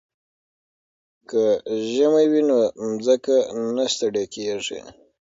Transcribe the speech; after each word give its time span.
که 1.29 1.41
ژمی 1.93 2.25
وي 2.31 2.41
نو 2.49 2.59
ځمکه 3.05 3.35
نه 3.75 3.85
ستړې 3.93 4.23
کیږي. 4.33 4.79